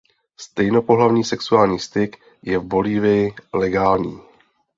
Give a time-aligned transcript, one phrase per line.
[0.37, 4.21] Stejnopohlavní sexuální styk je v Bolívii legální.